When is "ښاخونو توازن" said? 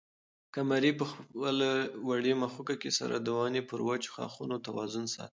4.15-5.05